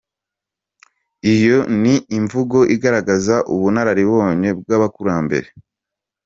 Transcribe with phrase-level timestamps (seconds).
[1.33, 5.47] Iyo ni imvugo igaragaza ubunararibonye bw’abakurambere.